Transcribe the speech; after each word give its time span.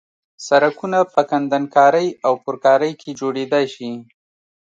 سرکونه 0.47 0.99
په 1.13 1.21
کندنکارۍ 1.31 2.07
او 2.25 2.33
پرکارۍ 2.45 2.91
کې 3.01 3.09
جوړېدای 3.19 3.65
شي 3.75 3.91